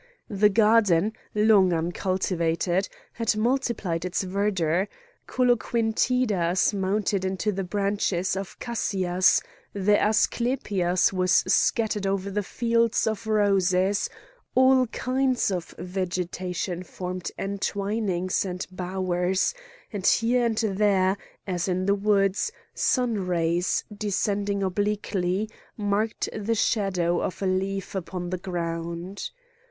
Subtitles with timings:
[0.31, 4.87] The garden, long uncultivated, had multiplied its verdure;
[5.27, 9.43] coloquintidas mounted into the branches of cassias,
[9.73, 14.09] the asclepias was scattered over fields of roses,
[14.55, 19.53] all kinds of vegetation formed entwinings and bowers;
[19.93, 21.15] and here and there,
[21.45, 25.47] as in the woods, sun rays, descending obliquely,
[25.77, 29.29] marked the shadow of a leaf upon the ground.